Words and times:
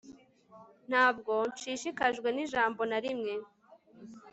Ntabwo 0.89 1.33
nshishikajwe 1.51 2.27
nijambo 2.31 2.81
na 2.89 2.97
rimwe 3.03 3.33